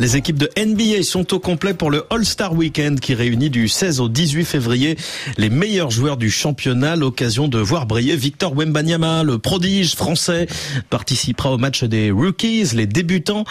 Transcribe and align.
Les 0.00 0.16
équipes 0.16 0.38
de 0.38 0.50
NBA 0.58 1.04
sont 1.04 1.32
au 1.34 1.38
complet 1.38 1.72
pour 1.72 1.88
le 1.88 2.04
All-Star 2.10 2.52
Weekend 2.52 2.98
qui 2.98 3.14
réunit 3.14 3.48
du 3.48 3.68
16 3.68 4.00
au 4.00 4.08
18 4.08 4.44
février 4.44 4.98
les 5.38 5.50
meilleurs 5.50 5.92
joueurs 5.92 6.16
du 6.16 6.32
championnat. 6.32 6.96
L'occasion 6.96 7.46
de 7.46 7.60
voir 7.60 7.86
briller 7.86 8.16
Victor 8.16 8.56
Wembanyama, 8.56 9.22
le 9.22 9.38
prodige 9.38 9.94
français, 9.94 10.48
participera 10.90 11.52
au 11.52 11.58
match 11.58 11.84
des 11.84 12.10
rookies, 12.10 12.74
les 12.74 12.88
débutants. 12.88 13.44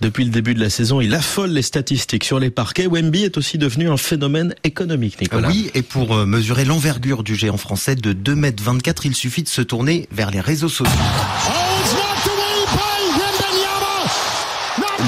Depuis 0.00 0.24
le 0.24 0.30
début 0.30 0.54
de 0.54 0.60
la 0.60 0.70
saison, 0.70 1.02
il 1.02 1.14
affole 1.14 1.50
les 1.50 1.60
statistiques 1.60 2.24
sur 2.24 2.40
les 2.40 2.48
parquets. 2.48 2.86
Wemby 2.86 3.24
est 3.24 3.36
aussi 3.36 3.58
devenu 3.58 3.90
un 3.90 3.98
phénomène 3.98 4.54
économique, 4.64 5.20
Nicolas. 5.20 5.48
Oui, 5.48 5.70
et 5.74 5.82
pour 5.82 6.16
euh, 6.16 6.24
mesurer 6.24 6.64
l'envergure 6.64 7.22
du 7.22 7.34
géant 7.34 7.58
français 7.58 7.94
de 7.94 8.14
2,24 8.14 8.88
m, 8.88 8.98
il 9.04 9.14
suffit 9.14 9.42
de 9.42 9.48
se 9.48 9.60
tourner 9.60 10.08
vers 10.10 10.30
les 10.30 10.40
réseaux 10.40 10.70
sociaux. 10.70 10.96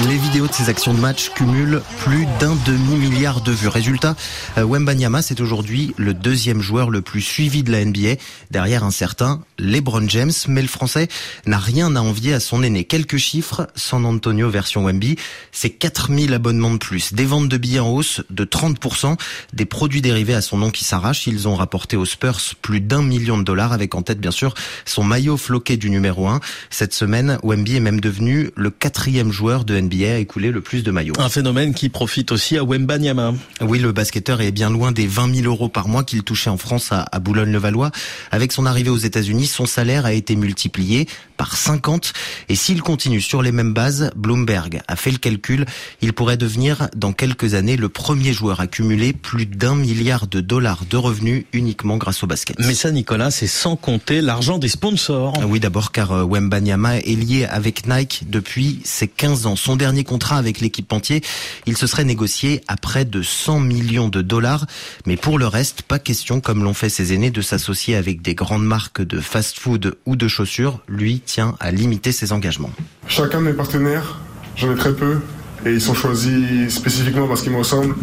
Les 0.09 0.17
vidéos 0.17 0.47
de 0.47 0.53
ses 0.53 0.67
actions 0.67 0.93
de 0.93 0.99
match 0.99 1.29
cumulent 1.29 1.81
plus 1.99 2.25
d'un 2.39 2.55
demi-milliard 2.65 3.39
de 3.39 3.53
vues. 3.53 3.69
Résultat, 3.69 4.17
euh, 4.57 4.65
Wembanyama, 4.65 5.21
c'est 5.21 5.39
aujourd'hui 5.39 5.93
le 5.97 6.13
deuxième 6.13 6.59
joueur 6.59 6.89
le 6.89 7.01
plus 7.01 7.21
suivi 7.21 7.63
de 7.63 7.71
la 7.71 7.85
NBA, 7.85 8.15
derrière 8.51 8.83
un 8.83 8.91
certain 8.91 9.41
LeBron 9.59 10.07
James. 10.09 10.33
Mais 10.49 10.61
le 10.61 10.67
Français 10.67 11.07
n'a 11.45 11.57
rien 11.57 11.95
à 11.95 12.01
envier 12.01 12.33
à 12.33 12.41
son 12.41 12.63
aîné. 12.63 12.83
Quelques 12.83 13.15
chiffres, 13.15 13.67
San 13.75 14.05
Antonio 14.05 14.49
version 14.49 14.83
Wemby, 14.83 15.15
c'est 15.53 15.69
4000 15.69 16.33
abonnements 16.33 16.73
de 16.73 16.79
plus, 16.79 17.13
des 17.13 17.25
ventes 17.25 17.47
de 17.47 17.57
billets 17.57 17.79
en 17.79 17.89
hausse 17.89 18.21
de 18.29 18.43
30%, 18.43 19.17
des 19.53 19.65
produits 19.65 20.01
dérivés 20.01 20.35
à 20.35 20.41
son 20.41 20.57
nom 20.57 20.69
qui 20.69 20.83
s'arrachent. 20.83 21.27
Ils 21.27 21.47
ont 21.47 21.55
rapporté 21.55 21.95
aux 21.95 22.05
Spurs 22.05 22.41
plus 22.61 22.81
d'un 22.81 23.03
million 23.03 23.37
de 23.37 23.43
dollars, 23.43 23.71
avec 23.71 23.95
en 23.95 24.01
tête 24.01 24.19
bien 24.19 24.31
sûr 24.31 24.53
son 24.85 25.03
maillot 25.03 25.37
floqué 25.37 25.77
du 25.77 25.89
numéro 25.89 26.27
1. 26.27 26.41
Cette 26.69 26.93
semaine, 26.93 27.39
Wemby 27.41 27.77
est 27.77 27.79
même 27.79 28.01
devenu 28.01 28.51
le 28.55 28.69
quatrième 28.69 29.31
joueur 29.31 29.63
de 29.63 29.79
NBA 29.79 29.92
a 30.01 30.17
écoulé 30.17 30.51
le 30.51 30.61
plus 30.61 30.83
de 30.83 30.91
maillots. 30.91 31.13
Un 31.19 31.29
phénomène 31.29 31.73
qui 31.73 31.89
profite 31.89 32.31
aussi 32.31 32.57
à 32.57 32.63
Wembanyama. 32.63 33.33
Oui, 33.61 33.79
le 33.79 33.91
basketteur 33.91 34.41
est 34.41 34.51
bien 34.51 34.69
loin 34.69 34.91
des 34.91 35.07
20 35.07 35.35
000 35.35 35.47
euros 35.47 35.69
par 35.69 35.87
mois 35.87 36.03
qu'il 36.03 36.23
touchait 36.23 36.49
en 36.49 36.57
France 36.57 36.91
à, 36.91 37.19
Boulogne-le-Valois. 37.19 37.91
Avec 38.31 38.51
son 38.51 38.65
arrivée 38.65 38.89
aux 38.89 38.97
États-Unis, 38.97 39.47
son 39.47 39.65
salaire 39.65 40.05
a 40.05 40.13
été 40.13 40.35
multiplié 40.35 41.07
par 41.37 41.55
50. 41.55 42.13
Et 42.49 42.55
s'il 42.55 42.81
continue 42.81 43.21
sur 43.21 43.41
les 43.41 43.51
mêmes 43.51 43.73
bases, 43.73 44.11
Bloomberg 44.15 44.81
a 44.87 44.95
fait 44.95 45.11
le 45.11 45.17
calcul, 45.17 45.65
il 46.01 46.13
pourrait 46.13 46.37
devenir 46.37 46.87
dans 46.95 47.13
quelques 47.13 47.53
années 47.53 47.77
le 47.77 47.89
premier 47.89 48.33
joueur 48.33 48.59
à 48.59 48.67
cumuler 48.67 49.13
plus 49.13 49.45
d'un 49.45 49.75
milliard 49.75 50.27
de 50.27 50.41
dollars 50.41 50.83
de 50.89 50.97
revenus 50.97 51.45
uniquement 51.53 51.97
grâce 51.97 52.23
au 52.23 52.27
basket. 52.27 52.57
Mais 52.59 52.73
ça, 52.73 52.91
Nicolas, 52.91 53.31
c'est 53.31 53.47
sans 53.47 53.75
compter 53.75 54.21
l'argent 54.21 54.57
des 54.57 54.67
sponsors. 54.67 55.33
Oui, 55.47 55.59
d'abord 55.59 55.91
car 55.91 56.11
euh, 56.11 56.23
Wembanyama 56.23 56.97
est 56.97 57.15
lié 57.15 57.45
avec 57.45 57.87
Nike 57.87 58.23
depuis 58.27 58.79
ses 58.83 59.07
15 59.07 59.45
ans. 59.45 59.55
Son 59.55 59.72
dernier 59.75 60.03
contrat 60.03 60.37
avec 60.37 60.59
l'équipementier, 60.59 61.21
il 61.65 61.77
se 61.77 61.87
serait 61.87 62.05
négocié 62.05 62.61
à 62.67 62.77
près 62.77 63.05
de 63.05 63.21
100 63.21 63.59
millions 63.59 64.09
de 64.09 64.21
dollars. 64.21 64.65
Mais 65.05 65.17
pour 65.17 65.37
le 65.37 65.47
reste, 65.47 65.81
pas 65.83 65.99
question, 65.99 66.41
comme 66.41 66.63
l'ont 66.63 66.73
fait 66.73 66.89
ses 66.89 67.13
aînés, 67.13 67.31
de 67.31 67.41
s'associer 67.41 67.95
avec 67.95 68.21
des 68.21 68.35
grandes 68.35 68.65
marques 68.65 69.01
de 69.01 69.19
fast-food 69.19 69.95
ou 70.05 70.15
de 70.15 70.27
chaussures. 70.27 70.79
Lui 70.87 71.19
tient 71.19 71.55
à 71.59 71.71
limiter 71.71 72.11
ses 72.11 72.31
engagements. 72.31 72.71
Chacun 73.07 73.39
de 73.39 73.45
mes 73.45 73.53
partenaires, 73.53 74.19
j'en 74.55 74.73
ai 74.73 74.75
très 74.75 74.93
peu, 74.93 75.19
et 75.65 75.71
ils 75.71 75.81
sont 75.81 75.93
choisis 75.93 76.69
spécifiquement 76.69 77.27
parce 77.27 77.41
qu'ils 77.41 77.51
me 77.51 77.57
ressemblent 77.57 77.95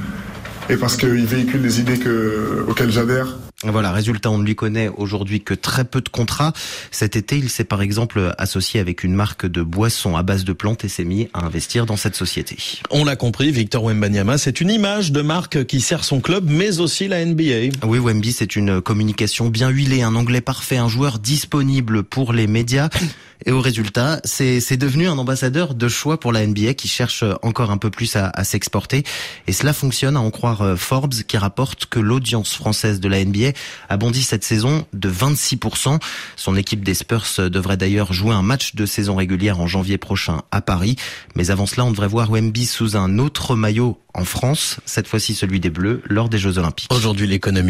et 0.68 0.76
parce 0.76 0.96
qu'ils 0.96 1.26
véhiculent 1.26 1.62
des 1.62 1.80
idées 1.80 1.98
que, 1.98 2.64
auxquelles 2.68 2.92
j'adhère. 2.92 3.36
Voilà, 3.62 3.92
résultat, 3.92 4.30
on 4.30 4.38
ne 4.38 4.44
lui 4.44 4.56
connaît 4.56 4.88
aujourd'hui 4.88 5.42
que 5.42 5.52
très 5.52 5.84
peu 5.84 6.00
de 6.00 6.08
contrats. 6.08 6.54
Cet 6.90 7.14
été, 7.14 7.36
il 7.36 7.50
s'est 7.50 7.64
par 7.64 7.82
exemple 7.82 8.34
associé 8.38 8.80
avec 8.80 9.04
une 9.04 9.14
marque 9.14 9.44
de 9.44 9.60
boissons 9.60 10.16
à 10.16 10.22
base 10.22 10.44
de 10.44 10.54
plantes 10.54 10.82
et 10.86 10.88
s'est 10.88 11.04
mis 11.04 11.28
à 11.34 11.44
investir 11.44 11.84
dans 11.84 11.98
cette 11.98 12.16
société. 12.16 12.56
On 12.88 13.04
l'a 13.04 13.16
compris, 13.16 13.52
Victor 13.52 13.84
Wembanyama, 13.84 14.38
c'est 14.38 14.62
une 14.62 14.70
image 14.70 15.12
de 15.12 15.20
marque 15.20 15.66
qui 15.66 15.82
sert 15.82 16.04
son 16.04 16.20
club, 16.20 16.48
mais 16.48 16.80
aussi 16.80 17.06
la 17.06 17.22
NBA. 17.22 17.76
Oui, 17.84 17.98
Wemby, 17.98 18.32
c'est 18.32 18.56
une 18.56 18.80
communication 18.80 19.50
bien 19.50 19.68
huilée, 19.68 20.00
un 20.00 20.14
anglais 20.14 20.40
parfait, 20.40 20.78
un 20.78 20.88
joueur 20.88 21.18
disponible 21.18 22.02
pour 22.02 22.32
les 22.32 22.46
médias. 22.46 22.88
Et 23.46 23.52
au 23.52 23.60
résultat, 23.62 24.20
c'est 24.24 24.76
devenu 24.76 25.08
un 25.08 25.16
ambassadeur 25.16 25.74
de 25.74 25.88
choix 25.88 26.20
pour 26.20 26.30
la 26.30 26.46
NBA 26.46 26.74
qui 26.74 26.88
cherche 26.88 27.24
encore 27.40 27.70
un 27.70 27.78
peu 27.78 27.88
plus 27.88 28.14
à, 28.14 28.30
à 28.34 28.44
s'exporter. 28.44 29.02
Et 29.46 29.52
cela 29.52 29.72
fonctionne, 29.72 30.16
à 30.16 30.20
en 30.20 30.30
croire 30.30 30.60
euh, 30.60 30.76
Forbes, 30.76 31.14
qui 31.26 31.38
rapporte 31.38 31.86
que 31.86 31.98
l'audience 31.98 32.52
française 32.52 33.00
de 33.00 33.08
la 33.08 33.24
NBA 33.24 33.49
a 33.88 33.96
bondi 33.96 34.22
cette 34.22 34.44
saison 34.44 34.86
de 34.92 35.10
26%. 35.10 35.98
Son 36.36 36.56
équipe 36.56 36.84
des 36.84 36.94
Spurs 36.94 37.26
devrait 37.38 37.76
d'ailleurs 37.76 38.12
jouer 38.12 38.34
un 38.34 38.42
match 38.42 38.74
de 38.74 38.86
saison 38.86 39.16
régulière 39.16 39.60
en 39.60 39.66
janvier 39.66 39.98
prochain 39.98 40.42
à 40.50 40.60
Paris. 40.60 40.96
Mais 41.36 41.50
avant 41.50 41.66
cela, 41.66 41.84
on 41.84 41.90
devrait 41.90 42.08
voir 42.08 42.30
Wemby 42.30 42.66
sous 42.66 42.96
un 42.96 43.18
autre 43.18 43.56
maillot 43.56 43.98
en 44.12 44.24
France, 44.24 44.78
cette 44.86 45.06
fois-ci 45.06 45.34
celui 45.34 45.60
des 45.60 45.70
Bleus, 45.70 46.02
lors 46.08 46.28
des 46.28 46.38
Jeux 46.38 46.58
Olympiques. 46.58 46.92
Aujourd'hui, 46.92 47.28
l'économie 47.28 47.60